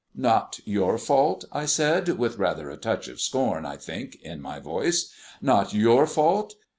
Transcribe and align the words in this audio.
"Not 0.15 0.59
your 0.65 0.97
fault!" 0.97 1.45
I 1.51 1.67
said, 1.67 2.09
with 2.17 2.39
rather 2.39 2.71
a 2.71 2.75
touch 2.75 3.07
of 3.07 3.21
scorn, 3.21 3.67
I 3.67 3.77
think, 3.77 4.17
in 4.23 4.41
my 4.41 4.57
voice; 4.57 5.13
"not 5.43 5.75
your 5.75 6.07
fault! 6.07 6.55